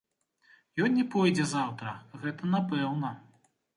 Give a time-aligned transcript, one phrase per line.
[0.85, 1.93] Ён не пойдзе заўтра,
[2.25, 3.13] гэта напэўна.